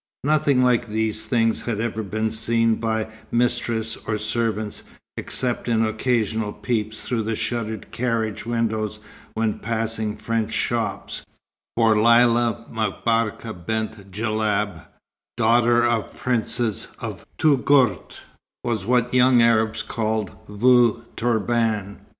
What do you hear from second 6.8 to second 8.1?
through shuttered